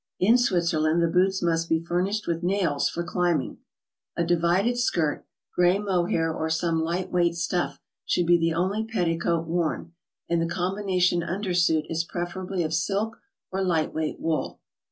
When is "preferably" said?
12.03-12.63